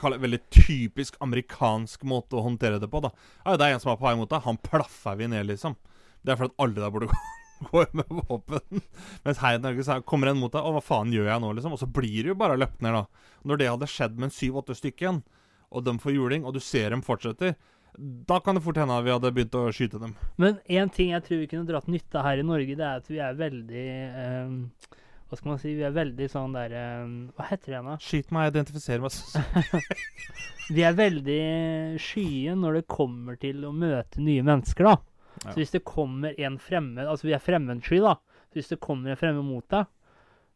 [0.00, 3.10] Kall det veldig typisk amerikansk måte å håndtere det på, da.
[3.44, 5.74] Ja, det er en som på vei mot deg, han plaffer vi ned, liksom.
[6.24, 7.18] Det er fordi alle der burde gå,
[7.68, 8.80] gå med våpen.
[9.24, 11.50] Mens her i Norge er- kommer en mot deg, og hva faen gjør jeg nå,
[11.58, 11.74] liksom?
[11.76, 13.04] Og så blir det jo bare løpt ned, da.
[13.44, 15.20] Når det hadde skjedd med en syv-åtte stykker igjen,
[15.70, 17.54] og de får juling, og du ser dem fortsetter,
[18.00, 20.14] da kan det fort hende at vi hadde begynt å skyte dem.
[20.38, 23.00] Men én ting jeg tror vi kunne dratt nytte av her i Norge, det er
[23.02, 23.86] at vi er veldig
[24.46, 24.54] um,
[25.30, 25.74] Hva skal man si?
[25.78, 26.72] Vi er veldig sånn der
[27.04, 27.96] um, Hva heter det igjen, da?
[28.02, 29.18] Skyt meg, identifiser meg.
[30.74, 31.40] Vi er veldig
[32.02, 34.96] skye når det kommer til å møte nye mennesker, da.
[35.40, 38.16] Så hvis det kommer en fremmed Altså, vi er fremmedsky, da.
[38.50, 39.86] Så hvis det kommer en fremmed mot deg,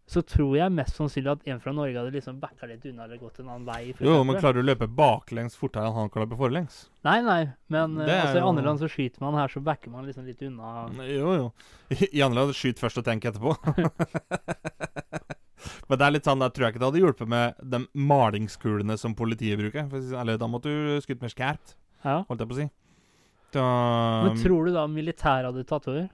[0.04, 3.16] så tror jeg mest sannsynlig at en fra Norge hadde liksom backa litt unna eller
[3.22, 3.94] gått en annen vei.
[4.04, 6.82] Jo, men klarer du å løpe baklengs fortere enn han kan løpe forlengs?
[7.08, 7.38] Nei, nei,
[7.72, 10.42] men eh, altså, i andre land så skyter man, her så backer man liksom litt
[10.44, 10.90] unna.
[11.08, 11.46] Jo, jo.
[11.88, 13.56] I, i andre land skyt først og tenk etterpå.
[15.88, 18.96] Men det er litt sånn, der tror jeg ikke det hadde hjulpet med de malingskulene
[19.00, 19.88] som politiet bruker.
[20.20, 22.22] Eller da måtte du skutt mer skarpt, Ja.
[22.28, 22.66] holdt jeg på å si.
[23.54, 23.64] Da,
[24.28, 26.08] Men tror du da militæret hadde tatt over?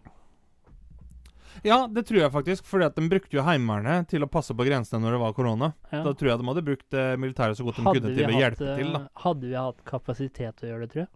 [1.66, 2.64] ja, det tror jeg faktisk.
[2.68, 5.72] Fordi at de brukte jo Heimevernet til å passe på grensene når det var korona.
[5.90, 6.03] Ja.
[6.07, 8.31] Da tror jeg de hadde brukt eh, militæret så godt de Hadde kunne til å
[8.31, 8.92] hatt, hjelpe til.
[8.94, 9.03] da.
[9.03, 11.12] eh, hadde vi hatt kapasitet til å gjøre det, tror jeg?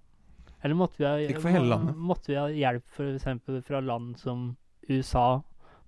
[0.65, 1.97] Eller måtte vi ha, Ikke for hele landet.
[2.13, 3.67] Måtte vi ha hjelp f.eks.
[3.67, 4.47] fra land som
[4.89, 5.27] USA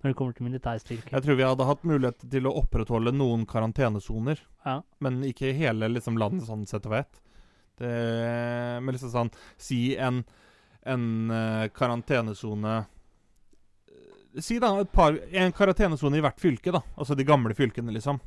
[0.03, 1.13] når det kommer til militærstyrker?
[1.17, 4.41] Jeg tror vi hadde hatt mulighet til å opprettholde noen karantenesoner.
[4.65, 4.79] Ja.
[5.01, 7.21] Men ikke hele liksom, landet sånn sett og ett.
[7.77, 7.89] Det,
[8.81, 9.27] men liksom sånn
[9.61, 10.23] Si en,
[10.81, 16.81] en uh, karantenesone eh, Si da par, en karantenesone i hvert fylke, da.
[16.97, 18.19] Altså de gamle fylkene, liksom.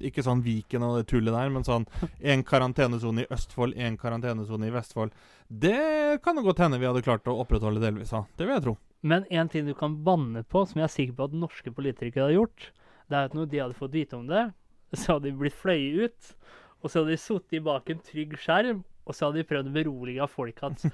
[0.00, 1.84] Ikke sånn Viken og det tullet der, men sånn
[2.20, 5.12] en karantenesone i Østfold, en karantenesone i Vestfold.
[5.48, 8.28] Det kan det godt hende vi hadde klart å opprettholde delvis av.
[8.36, 8.76] Det vil jeg tro.
[9.00, 12.26] Men en ting du kan banne på, som jeg er sikker på at norske politikere
[12.26, 12.70] hadde gjort,
[13.10, 14.46] det er at når de hadde fått vite om det,
[14.98, 16.32] så hadde de blitt fløyet ut.
[16.82, 19.74] Og så hadde de sittet bak en trygg skjerm, og så hadde de prøvd å
[19.74, 20.84] berolige folk at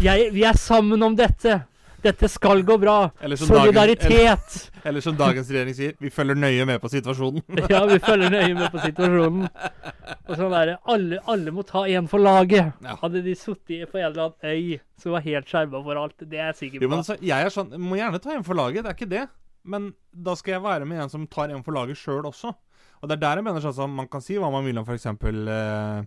[0.00, 1.62] jeg, Vi er sammen om dette!
[2.04, 3.08] Dette skal gå bra!
[3.24, 4.82] Eller som, dagens, eller, Solidaritet!
[4.86, 7.42] eller som dagens regjering sier, vi følger nøye med på situasjonen.
[7.72, 9.48] Ja, vi følger nøye med på situasjonen.
[10.28, 12.76] Og sånn der, alle, alle må ta én for laget.
[12.84, 12.98] Ja.
[13.00, 16.38] Hadde de sittet på en eller annen øy som var helt skjerma for alt, det
[16.38, 16.92] er jeg sikker Jo, på.
[16.92, 19.24] men altså, jeg er sånn Må gjerne ta en for laget, det er ikke det.
[19.66, 22.52] Men da skal jeg være med en som tar en for laget sjøl også.
[23.02, 25.06] Og det er der jeg mener sånn Man kan si hva man vil om f.eks.
[25.06, 26.04] Eh,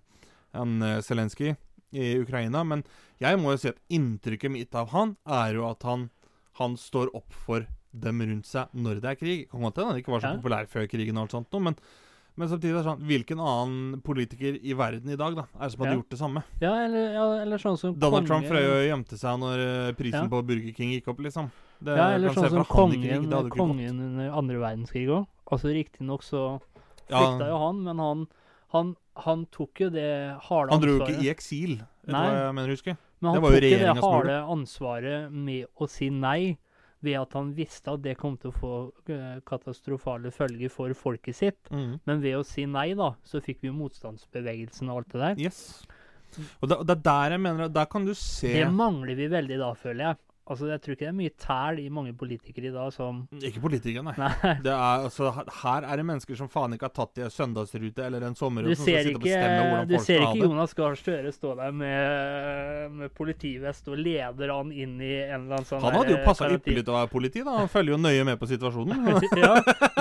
[0.58, 1.56] han eh, Zelenskyj
[1.94, 2.84] i Ukraina, men
[3.22, 6.10] jeg må jo si at inntrykket mitt av han er jo at han,
[6.60, 9.48] han står opp for dem rundt seg når det er krig.
[9.50, 11.82] Kan godt hende han ikke var så populær før krigen og alt sånt noe, men
[12.40, 15.72] men samtidig er det sånn Hvilken annen politiker i verden i dag da er det
[15.74, 15.98] som hadde Ja.
[16.00, 16.44] gjort det samme?
[16.62, 19.92] Ja, eller, ja, eller sånn som Donald Trump fra frøy og gjemte seg når eh,
[19.98, 20.30] prisen Ja.
[20.32, 21.50] på Burger King gikk opp, liksom.
[21.84, 25.28] Det Ja, eller sånn som kongen, jo kongen under andre verdenskrig òg.
[25.52, 26.62] Altså Riktignok så
[27.10, 28.24] Ja, flykta jo han, men han,
[28.76, 28.96] han,
[29.26, 30.08] han tok jo det
[30.48, 30.74] harde ansvaret.
[30.74, 32.26] han dro jo ikke i eksil, vet Nei.
[32.26, 36.10] hva jeg mener, husker Men det han tok jo det harde ansvaret med å si
[36.14, 36.42] nei,
[37.00, 38.74] ved at han visste at det kom til å få
[39.08, 41.70] eh, katastrofale følger for folket sitt.
[41.72, 42.02] mm.
[42.10, 45.44] Men ved å si nei, da, så fikk vi motstandsbevegelsen og alt det der.
[45.48, 45.62] Yes.
[46.60, 49.72] Og det er der jeg mener Der kan du se Det mangler vi veldig da,
[49.74, 50.20] føler jeg.
[50.50, 53.62] Altså, Jeg tror ikke det er mye tæl i mange politikere i dag som Ikke
[53.62, 54.16] politikere, nei.
[54.18, 54.54] Nei.
[54.66, 55.30] Det er, altså,
[55.62, 58.74] her- er det mennesker som faen ikke har tatt i en søndagsrute eller en sommerrute.
[58.74, 59.22] Du ser ikke,
[59.90, 60.42] du ser ikke.
[60.48, 65.60] Jonas Gahr Støre stå der med, med politivest og leder han inn i en eller
[65.60, 67.58] annen sånn Han hadde jo passa ypperlig til å være politi, da.
[67.62, 69.10] Han følger jo nøye med på situasjonen.
[69.44, 69.54] ja,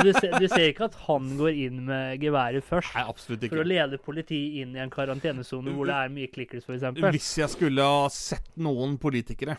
[0.03, 3.55] du ser, du ser ikke at han går inn med geværet først Nei, absolutt ikke.
[3.57, 6.89] for å lede politiet inn i en karantenesone hvor det er mye klikkers, f.eks.
[7.13, 9.59] Hvis jeg skulle ha sett noen politikere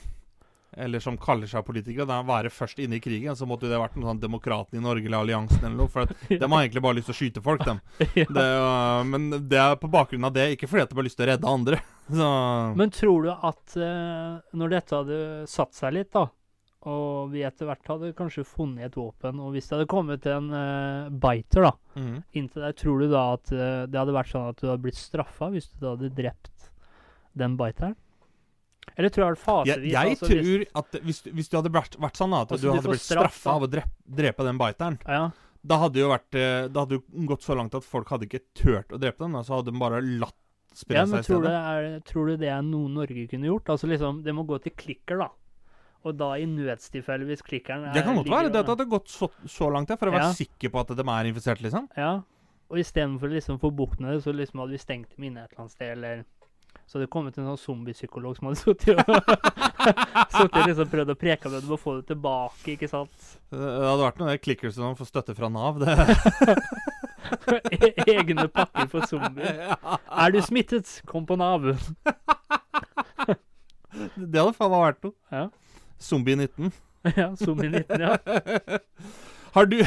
[0.79, 3.97] eller som kaller seg politikere, da være først inne i krigen, så måtte det vært
[3.97, 5.91] noen sånn Demokratene i Norge eller Alliansen eller noe.
[5.91, 7.83] For at de har egentlig bare lyst til å skyte folk, dem.
[8.19, 8.25] Ja.
[8.25, 11.19] Det, øh, men det er på bakgrunn av det, ikke fordi at de har lyst
[11.19, 11.79] til å redde andre.
[12.19, 12.27] Så
[12.79, 15.19] Men tror du at eh, når dette hadde
[15.51, 16.25] satt seg litt, da,
[16.89, 20.47] og vi etter hvert hadde kanskje funnet et våpen, og hvis det hadde kommet en
[20.55, 22.13] eh, biter da, mm.
[22.39, 24.99] inntil deg, tror du da at eh, det hadde vært sånn at du hadde blitt
[24.99, 26.69] straffa hvis du da hadde drept
[27.39, 27.97] den biteren?
[28.97, 29.75] Eller tror jeg det fasevis?
[29.75, 32.51] Jeg, jeg altså, hvis- tror at hvis, hvis du hadde vært, vært sånn da, at
[32.51, 35.31] Altså, du du hadde blitt straff, straffa av å drepe, drepe den biteren, Ja,
[35.65, 38.41] da hadde jo vært eh, Da hadde jo gått så langt at folk hadde ikke
[38.55, 40.35] turt å drepe den, da, så hadde de bare latt
[40.73, 41.65] spre ja seg men i tror du, stedet.
[41.65, 43.65] er, tror du det er noe Norge kunne gjort?
[43.73, 45.29] Altså liksom, Det må gå til klikker, da.
[46.05, 48.49] Og da i nødstilfelle, hvis klikkeren er Det kan godt være.
[48.53, 50.31] Det hadde gått så, så langt, ja, for å være Ja.
[50.37, 51.89] sikker på at de er infisert, liksom.
[51.97, 52.21] Ja.
[52.71, 55.51] Og istedenfor liksom få bukt med det, så liksom hadde vi stengt dem inne et
[55.51, 56.23] eller annet sted, eller
[56.89, 58.97] Så hadde det kommet en sånn zombiepsykolog som hadde sittet
[60.39, 63.27] og liksom prøvd å preke med dem og få det tilbake, ikke sant?
[63.53, 65.77] Det hadde vært noe klikker som får støtte fra Nav.
[65.83, 65.93] Det,
[67.77, 69.75] E- Egne pakker for zombier.
[70.23, 70.95] Er du smittet?
[71.09, 71.67] Kom på Nav.
[74.17, 75.15] det hadde faen meg vært noe.
[75.33, 75.45] Ja.
[76.01, 76.71] Zombie 19.
[77.15, 78.17] Ja, zombie 19, ja.
[79.55, 79.77] Har du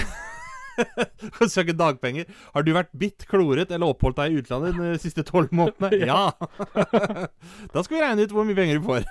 [1.37, 2.31] Kan søke dagpenger.
[2.55, 6.03] Har du vært bitt, kloret eller oppholdt deg i utlandet de siste tolv månedene?
[6.13, 6.33] Ja!
[7.75, 9.07] da skal vi regne ut hvor mye penger du får.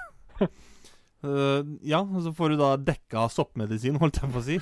[1.22, 4.56] Uh, ja, og så får du da dekka soppmedisin, holdt jeg på å si.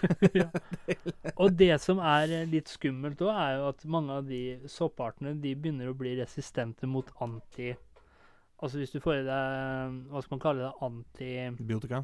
[1.40, 5.56] Og det som er litt skummelt òg, er jo at mange av de soppartene de
[5.56, 7.72] begynner å bli resistente mot anti...
[8.60, 10.72] Altså hvis du får i deg Hva skal man kalle det?
[10.84, 11.30] Anti,
[11.64, 12.02] Biotika.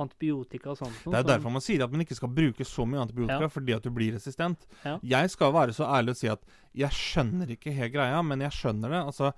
[0.00, 0.96] Antibiotika og sånt.
[1.04, 3.48] Det er derfor man sier at man ikke skal bruke så mye antibiotika, Ja.
[3.52, 4.66] fordi at du blir resistent.
[4.84, 4.98] Ja.
[5.02, 6.40] Jeg skal være så ærlig å si at
[6.74, 9.02] jeg skjønner ikke helt greia, men jeg skjønner det.
[9.12, 9.32] Altså,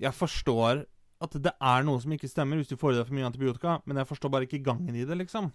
[0.00, 0.86] jeg forstår
[1.20, 3.80] at det er noe som ikke stemmer hvis du får i deg for mye antibiotika,
[3.86, 5.52] men jeg forstår bare ikke gangen i det, liksom.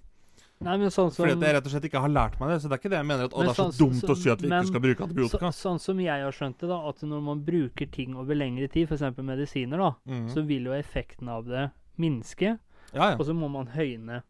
[0.61, 2.61] Nei, men sånn som Fordi at jeg rett og slett ikke har lært meg det.
[2.61, 4.17] Så det er ikke det jeg mener at det er så sånn- dumt så- å
[4.17, 5.49] si at vi men- ikke skal bruke så, antibiotika.
[5.57, 8.87] Sånn som jeg har skjønt det, da, at når man bruker ting over lengre tid,
[8.87, 9.01] f.eks.
[9.17, 10.29] medisiner, da, mm.
[10.29, 12.59] så vil jo effekten av det minske,
[12.93, 13.15] Ja, ja.
[13.15, 14.21] og så må man høyne.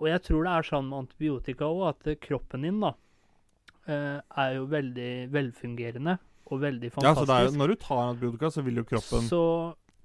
[0.00, 2.94] Og jeg tror det er sånn med antibiotika òg, at kroppen din da
[3.86, 6.16] eh, er jo veldig velfungerende
[6.50, 7.28] og veldig fantastisk.
[7.28, 9.42] ja, så jo, når du tar antibiotika, så vil jo kroppen så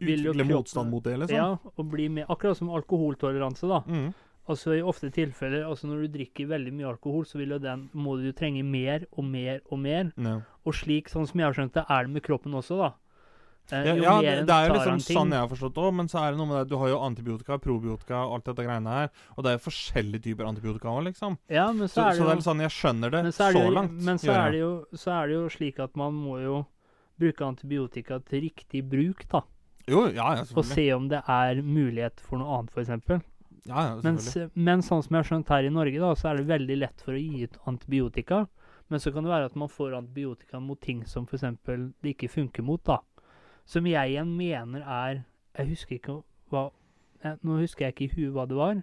[0.04, 1.36] vil jo utvikle kroppen- motstand mot det, liksom.
[1.40, 1.48] ja,
[1.80, 3.80] og bli med, Akkurat som alkoholtoleranse, da.
[3.88, 4.14] Mm.
[4.48, 7.88] Altså I ofte tilfeller, altså når du drikker veldig mye alkohol, så vil jo den,
[7.98, 10.12] må du trenge mer og mer og mer.
[10.22, 10.42] ja.
[10.66, 12.92] Og slik, sånn som jeg har skjønt det, er det med kroppen også, da.
[13.72, 16.20] Eh, Ja, jo ja det, er jo liksom sånn jeg har forstått òg, men så
[16.22, 19.10] er det noe med det Du har jo antibiotika, probiotika alt dette greiene her.
[19.36, 21.40] Og det er jo forskjellige typer antibiotika òg, liksom.
[21.50, 23.36] Ja, men Så, så, så er det det er jo sånn Jeg skjønner det så,
[23.38, 24.00] så det jo, langt.
[24.06, 26.62] Men så er, det jo, så er det jo slik at man må jo
[27.18, 29.42] bruke antibiotika til riktig bruk, da.
[29.88, 33.22] Jo, ja, ja, Og se om det er mulighet for noe annet, f.eks.
[33.66, 36.42] Ja, ja, Mens, men sånn som jeg har skjønt her i Norge, da, så er
[36.42, 38.44] det veldig lett for å gi ut antibiotika.
[38.94, 41.46] Men så kan det være at man får antibiotika mot ting som f.eks.
[41.66, 42.84] det ikke funker mot.
[42.86, 43.00] da.
[43.66, 45.24] Som jeg igjen mener er
[45.58, 46.20] Jeg husker ikke
[46.52, 46.68] hva
[47.42, 48.82] Nå husker jeg ikke i huet hva det var.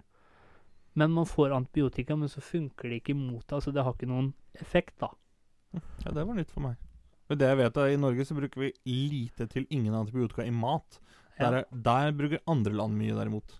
[0.99, 3.55] Men man får antibiotika, men så funker det ikke mot det.
[3.55, 5.07] Altså det har ikke noen effekt, da.
[6.03, 6.75] Ja, det var nytt for meg.
[7.31, 10.51] Men det jeg vet er I Norge så bruker vi lite til ingen antibiotika i
[10.51, 10.99] mat.
[11.39, 11.79] Der, ja.
[11.87, 13.55] der bruker andre land mye, derimot.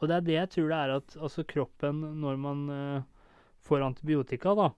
[0.00, 3.06] Og det er det jeg tror det er at altså kroppen, når man uh,
[3.68, 4.70] får antibiotika, da,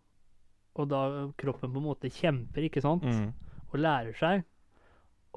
[0.80, 1.00] og da
[1.40, 3.30] kroppen på en måte kjemper, ikke sant, Mm.
[3.70, 4.42] og lærer seg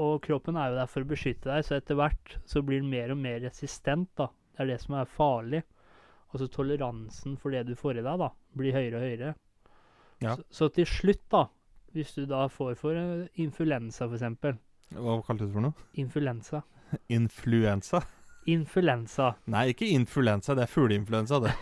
[0.01, 2.89] Og kroppen er jo der for å beskytte deg, så etter hvert så blir den
[2.89, 4.31] mer og mer resistent, da.
[4.53, 5.61] Det er det som er farlig.
[6.33, 9.33] Altså toleransen for det du får i deg, da, blir høyere og høyere.
[10.23, 10.35] Ja.
[10.37, 11.43] Så, så til slutt, da,
[11.93, 14.57] hvis du da får for eh, influensa, eksempel
[14.93, 15.87] Hva kalte du det for noe?
[16.01, 16.63] Influensa.
[17.17, 18.01] Influensa?
[18.49, 19.33] Influensa.
[19.53, 20.55] Nei, ikke influensa.
[20.57, 21.53] Det er fugleinfluensa, det.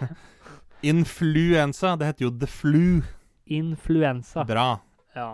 [0.87, 1.93] Influensa.
[1.99, 3.01] Det heter jo the flu.
[3.51, 4.47] Influensa.
[4.47, 4.69] Bra.
[5.15, 5.33] Ja.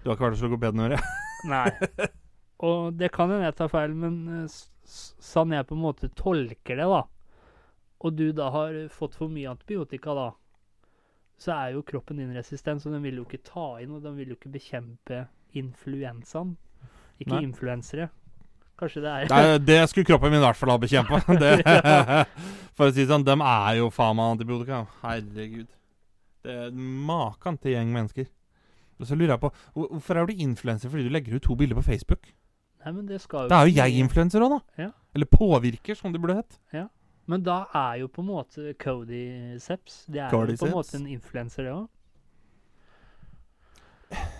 [0.00, 1.04] Du har ikke vært hos logopeden, i år, ja?
[1.50, 2.08] Nei.
[2.66, 6.76] Og det kan hende jeg tar feil, men eh, sånn jeg på en måte tolker
[6.80, 7.02] det, da,
[8.00, 10.28] og du da har fått for mye antibiotika, da,
[11.40, 14.16] så er jo kroppen din resistent, så den vil jo ikke ta inn, og den
[14.18, 15.24] vil jo ikke bekjempe
[15.56, 16.56] influensaen.
[17.20, 17.44] Ikke Nei.
[17.48, 18.08] influensere.
[18.80, 21.20] Kanskje det er Nei, det skulle kroppen min i hvert fall ha bekjempa.
[22.76, 24.82] For å si det sånn, dem er jo faen meg antibiotika.
[25.02, 25.68] Herregud.
[26.40, 26.76] Det er
[27.08, 28.28] Maken til gjeng mennesker.
[29.00, 31.76] Og så lurer jeg på Hvorfor er du influenser fordi du legger ut to bilder
[31.80, 32.32] på Facebook?
[32.80, 34.86] Nei, men det skal jo Da er jo jeg influenser òg, da.
[34.86, 34.90] Ja.
[35.14, 36.58] Eller påvirker, som det burde hett.
[37.30, 39.24] Men da er jo på en måte Cody
[39.62, 41.88] Seps Det er jo på en måte en influenser, det òg.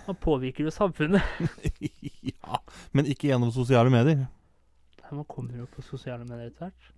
[0.07, 1.23] Han påvirker jo samfunnet.
[2.33, 2.57] ja,
[2.91, 4.25] men ikke gjennom sosiale medier.
[4.25, 6.89] Nei, Man kommer jo på sosiale medier etter hvert.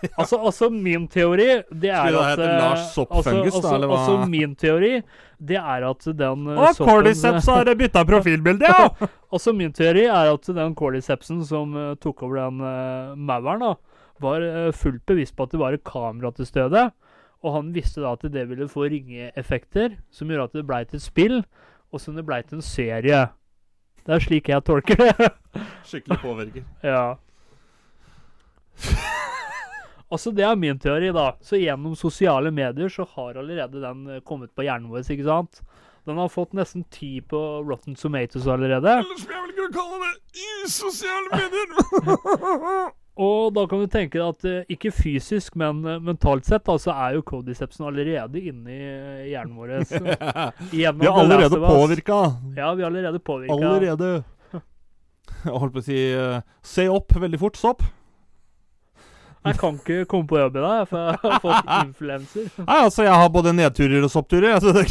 [0.20, 3.74] altså, altså, min teori det er Skulle det at hete eh, Lars Soppfungus, altså, da,
[3.76, 3.98] eller hva?
[3.98, 4.92] Altså, min teori,
[5.50, 9.10] det er at den eh, Å, soppen- Cordyceps har bytta profilbilde, ja!
[9.34, 14.00] Altså, min teori er at den cordycepsen som uh, tok over den uh, mauren, da,
[14.18, 16.88] var uh, fullt bevisst på at det var et kamera til stede.
[17.46, 20.98] Og han visste da at det ville få ringeeffekter, som gjorde at det blei til
[20.98, 21.38] et spill,
[21.94, 23.22] og som det blei til en serie.
[24.02, 25.30] Det er slik jeg tolker det.
[25.86, 26.66] Skikkelig påvirker.
[26.90, 27.14] Ja.
[30.10, 31.32] Altså, det er min teori, da.
[31.44, 35.62] Så gjennom sosiale medier så har allerede den eh, kommet på hjernen vår, ikke sant?
[36.08, 39.00] Den har fått nesten ti på Rotten Tomatoes allerede.
[39.02, 42.96] Eller som jeg vil kunne kalle det, i sosiale medier!
[43.20, 46.78] Og da kan du tenke deg at eh, ikke fysisk, men eh, mentalt sett, da,
[46.80, 48.78] så er jo Codicepsen allerede inni
[49.28, 49.74] hjernen vår.
[50.72, 52.20] Vi er allerede påvirka.
[52.56, 53.58] Ja, vi er allerede påvirka.
[53.58, 54.12] Allerede.
[55.44, 57.60] Jeg holdt på å si uh, Se opp veldig fort.
[57.60, 57.84] Stopp.
[59.40, 62.48] Jeg kan ikke komme på jobb i dag, for jeg har fått influenser.
[62.66, 64.58] Nei, altså, jeg har både nedturer og soppturer.
[64.58, 64.84] Altså, det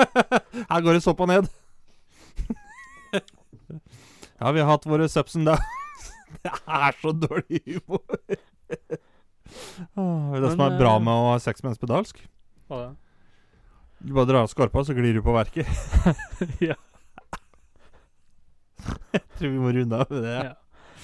[0.70, 1.50] Her går det sopp og ned.
[4.40, 5.58] Ja, vi har hatt våre Sepsen da.
[6.40, 8.00] Det er så dårlig humor.
[9.98, 12.20] Åh, Det som er bra eh, med å ha sex med en spedalsk
[12.70, 12.92] Hva?
[13.98, 15.68] Du bare drar av skorpa, så glir du på verket.
[16.62, 16.78] Ja.
[19.12, 20.38] Jeg tror vi må runde av med det.
[20.46, 20.54] Ja.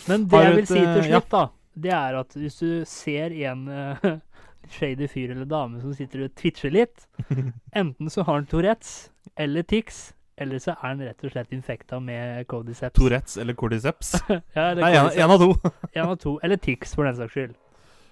[0.07, 1.21] Men det Har jeg vil et, si til eh, ja.
[1.21, 1.45] slutt, da
[1.77, 4.07] det er at hvis du ser en uh,
[4.77, 7.07] shady fyr eller dame som sitter og twitcher litt,
[7.81, 12.01] enten så har han Tourettes eller tics, eller så er han rett og slett infekta
[12.01, 12.97] med codiceps.
[12.97, 14.15] Tourettes eller cordyceps?
[14.57, 15.73] Ja, eller Nei, en, av to.
[15.93, 16.37] En av to.
[16.45, 17.55] Eller tics, for den saks skyld.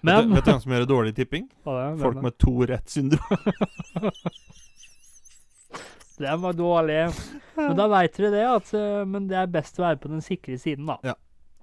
[0.05, 1.47] Men vet du hvem som gjør dårlig tipping?
[1.65, 3.39] Folk med Tourettes-syndrom.
[6.19, 6.99] Den var dårlig.
[7.57, 10.23] Men da veit dere det, at eh, Men det er best å være på den
[10.23, 11.17] sikre siden, da.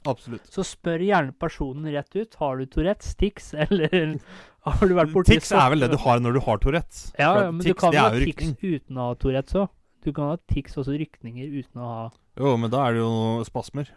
[0.10, 0.48] Absolutt.
[0.50, 2.38] Så spør gjerne personen rett ut.
[2.40, 3.92] Har du Tourettes, tics, eller
[4.68, 7.12] har du vært borti Tics er vel det du har når du har Tourettes.
[7.20, 8.56] Ja, ja, men du kan jo ha tics rykning.
[8.62, 9.70] uten å ha Tourettes òg.
[10.02, 12.02] Du kan ha tics også rykninger uten å ha
[12.42, 13.14] Jo, men da er det jo
[13.46, 13.92] spasmer.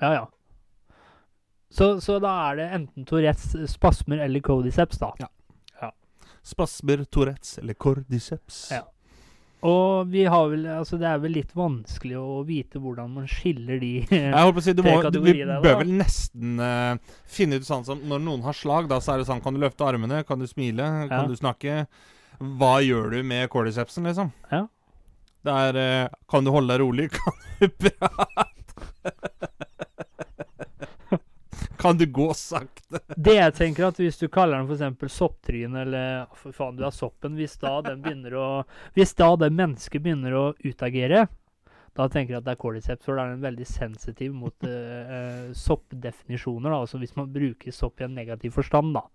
[0.00, 0.24] Ja, ja.
[1.68, 5.12] Så, så da er det enten Tourettes, spasmer eller codiceps, da.
[5.20, 5.28] Ja.
[6.46, 8.68] Spasmer, Tourettes eller Cordiceps.
[8.70, 8.84] Ja.
[9.66, 13.80] Og vi har vel Altså, det er vel litt vanskelig å vite hvordan man skiller
[13.82, 17.18] de Jeg holdt på å si, du må, du, Vi der, bør vel nesten uh,
[17.30, 19.62] finne ut sånn som Når noen har slag, da så er det sånn Kan du
[19.62, 20.22] løfte armene?
[20.28, 20.86] Kan du smile?
[21.06, 21.10] Ja.
[21.12, 21.72] Kan du snakke?
[22.36, 24.28] Hva gjør du med cordycepsen, liksom?
[24.52, 24.66] Ja.
[25.46, 27.06] Det er uh, Kan du holde deg rolig?
[27.16, 28.52] Kan du prate?
[31.80, 32.85] kan du gå sakte?
[33.26, 35.14] Det jeg tenker at Hvis du kaller den f.eks.
[35.16, 38.46] sopptryn, eller for faen, du har soppen Hvis da den begynner å
[38.94, 41.24] Hvis da det mennesket begynner å utagere,
[41.96, 45.48] da tenker jeg at det er cordyceps, for da er den veldig sensitiv mot uh,
[45.56, 46.68] soppdefinisjoner.
[46.70, 49.06] da, Altså hvis man bruker sopp i en negativ forstand, da.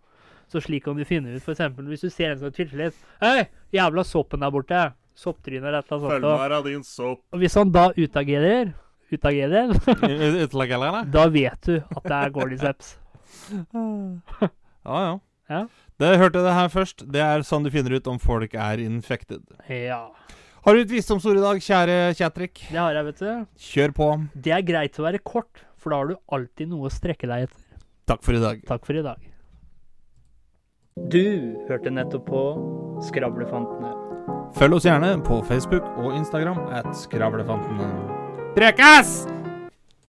[0.52, 1.62] Så slik kan du finne ut, f.eks.
[1.78, 3.46] hvis du ser en som twitcher litt Hei,
[3.78, 4.82] jævla soppen der borte!
[5.16, 7.22] Sopptryn eller et eller annet Følg med av din sopp.
[7.30, 8.74] og hvis han da utagerer,
[9.12, 9.74] utagerer
[11.14, 12.96] da vet du at det er cordyceps.
[14.82, 15.18] Ja, ja.
[15.52, 15.66] Ja.
[16.00, 17.04] Det hørte det her først.
[17.12, 19.44] Det er sånn du finner ut om folk er infected.
[19.70, 20.08] Ja.
[20.66, 22.64] Har du et visdomsord i dag, kjære Kjatrik?
[22.70, 23.32] Det har jeg, vet du.
[23.72, 24.08] Kjør på.
[24.48, 27.48] Det er greit å være kort, for da har du alltid noe å strekke deg
[27.50, 27.82] etter.
[28.10, 28.64] Takk for i dag.
[28.70, 29.28] Takk for i dag.
[31.12, 32.42] Du hørte nettopp på
[33.10, 33.92] Skravlefantene.
[34.58, 37.92] Følg oss gjerne på Facebook og Instagram at Skravlefantene.
[38.58, 39.22] Prekas!